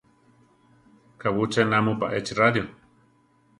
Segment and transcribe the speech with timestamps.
[1.21, 2.63] ¿Kabú ché namúpa échi radio?